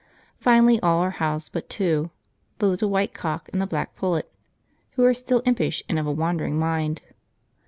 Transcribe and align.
jpg} 0.01 0.37
Finally 0.43 0.79
all 0.79 0.97
are 1.01 1.11
housed 1.11 1.53
but 1.53 1.69
two, 1.69 2.09
the 2.57 2.65
little 2.65 2.89
white 2.89 3.13
cock 3.13 3.47
and 3.53 3.61
the 3.61 3.67
black 3.67 3.95
pullet, 3.95 4.31
who 4.93 5.05
are 5.05 5.13
still 5.13 5.43
impish 5.45 5.83
and 5.87 5.99
of 5.99 6.07
a 6.07 6.11
wandering 6.11 6.57
mind. 6.57 7.03